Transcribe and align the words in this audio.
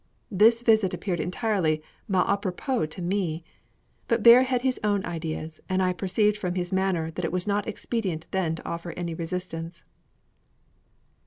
This 0.31 0.63
visit 0.63 0.95
appeared 0.95 1.19
entirely 1.19 1.83
mal 2.07 2.25
àpropos 2.25 2.89
to 2.89 3.03
me, 3.03 3.43
but 4.07 4.23
Bear 4.23 4.41
has 4.41 4.63
his 4.63 4.79
own 4.83 5.05
ideas, 5.05 5.61
and 5.69 5.79
I 5.79 5.93
perceived 5.93 6.37
from 6.37 6.55
his 6.55 6.71
manner 6.71 7.11
that 7.11 7.23
it 7.25 7.31
was 7.31 7.45
not 7.45 7.67
expedient 7.67 8.25
then 8.31 8.55
to 8.55 8.67
offer 8.67 8.93
any 8.93 9.13
resistance. 9.13 9.83